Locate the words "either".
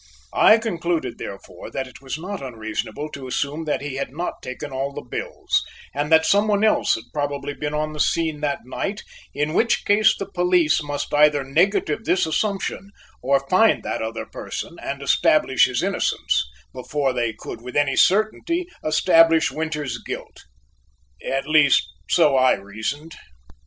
11.13-11.43